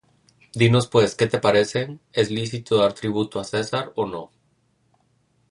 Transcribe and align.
Dinos 0.55 0.87
pues, 0.87 1.13
¿qué 1.13 1.27
te 1.27 1.37
parece? 1.39 1.99
¿es 2.11 2.31
lícito 2.31 2.77
dar 2.81 2.93
tributo 2.93 3.35
á 3.39 3.43
César, 3.43 3.93
ó 3.95 4.03
no? 4.07 4.31